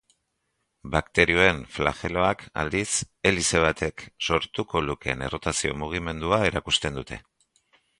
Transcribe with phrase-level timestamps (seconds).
[0.95, 2.87] Bakterioen flageloak, aldiz,
[3.31, 7.27] helize batek sortuko lukeen errotazio-mugimendua erakusten dute.